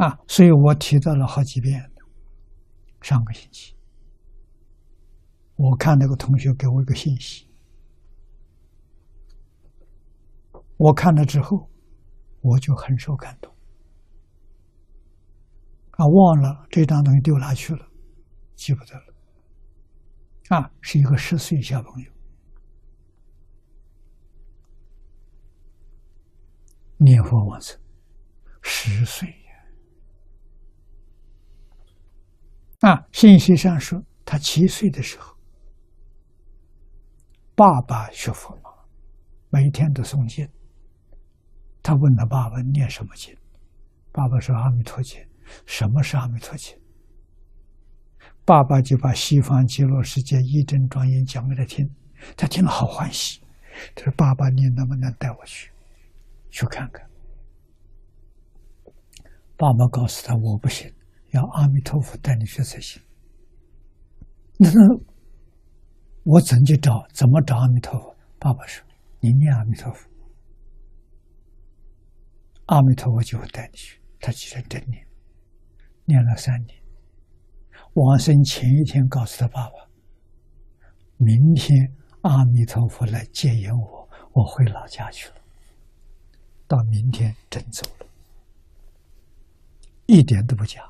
[0.00, 1.90] 啊，所以我提到了好几遍。
[3.02, 3.74] 上个星期，
[5.56, 7.48] 我看那个同学给我一个信息，
[10.76, 11.70] 我看了之后，
[12.42, 13.50] 我就很受感动。
[15.92, 17.86] 啊，忘了这张东西丢哪去了，
[18.54, 19.14] 记不得了。
[20.48, 22.12] 啊，是一个十岁小朋友
[26.98, 27.80] 念佛往生，
[28.60, 29.34] 十岁
[32.80, 35.36] 啊，信息上说他七岁的时候，
[37.54, 38.88] 爸爸学佛了，
[39.50, 40.48] 每天都诵经。
[41.82, 43.36] 他问他爸爸念什么经，
[44.12, 45.20] 爸爸说阿弥陀经。
[45.66, 46.78] 什么是阿弥陀经？
[48.44, 51.90] 爸爸就把西方极乐世界一真庄严讲给他听，
[52.36, 53.40] 他听了好欢喜。
[53.94, 55.70] 他说：“爸爸，你能不能带我去，
[56.50, 57.08] 去看看？”
[59.56, 60.92] 爸爸告诉他：“我不行，
[61.30, 63.02] 要阿弥陀佛带你去才行。”
[64.58, 64.80] 那那
[66.24, 67.06] 我怎去找？
[67.12, 68.16] 怎么找阿弥陀佛？
[68.38, 68.84] 爸爸说
[69.20, 70.08] ：“你念阿弥陀佛，
[72.66, 75.06] 阿弥陀佛就会带你去。”他就认真念。
[76.04, 76.78] 念了三年，
[77.94, 79.88] 往生前一天告诉他爸爸
[81.16, 85.36] ：“明天阿弥陀佛来接引我，我回老家去了。”
[86.68, 88.06] 到明天真走了，
[90.06, 90.82] 一点都不假。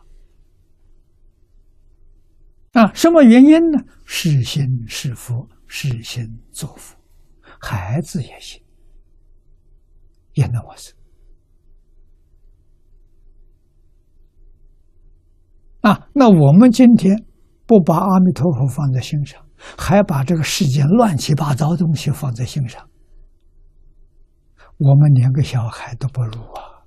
[2.81, 3.79] 啊，什么原因呢？
[4.07, 6.97] 是心是佛，是心作佛，
[7.61, 8.63] 孩子也行，
[10.33, 10.97] 也能往生。
[15.83, 17.15] 啊，那我们今天
[17.67, 19.45] 不把阿弥陀佛放在心上，
[19.77, 22.89] 还把这个世间乱七八糟东西放在心上，
[24.79, 26.81] 我们连个小孩都不如啊！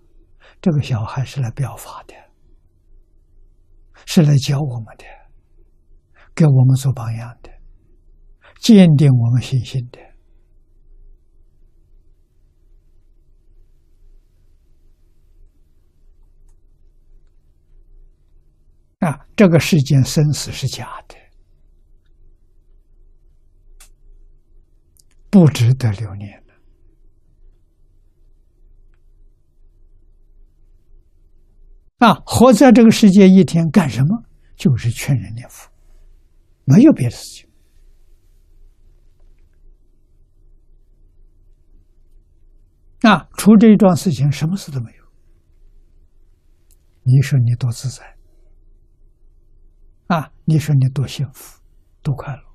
[0.59, 2.15] 这个小孩是来表法的，
[4.07, 5.05] 是来教我们的，
[6.35, 7.51] 给我们做榜样的，
[8.59, 9.99] 坚定我们信心的。
[18.99, 21.15] 啊，这个世间生死是假的，
[25.29, 26.53] 不值得留念的。
[32.07, 34.23] 啊，活在这个世界一天干什么？
[34.55, 35.69] 就是劝人念佛，
[36.65, 37.49] 没有别的事情。
[43.01, 45.03] 啊，除这一桩事情，什么事都没有。
[47.03, 48.15] 你说你多自在？
[50.07, 51.59] 啊，你说你多幸福，
[52.01, 52.52] 多快乐！